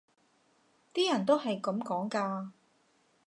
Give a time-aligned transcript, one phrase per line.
[0.95, 2.49] 啲人都係噉講㗎